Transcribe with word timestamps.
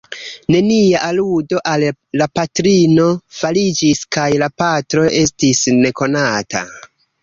Nenia 0.53 1.01
aludo 1.07 1.59
al 1.73 1.85
la 2.23 2.29
patrino 2.39 3.07
fariĝis 3.43 4.05
kaj 4.19 4.29
la 4.45 4.53
patro 4.65 5.09
estis 5.25 5.67
nekonata. 5.83 6.69